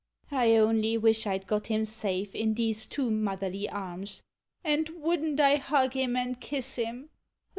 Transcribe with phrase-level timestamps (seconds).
[0.31, 4.23] I only wish I 'd got him safe in these two Moth erly arms,
[4.63, 7.11] and wouldn't I hug him aud kiss him!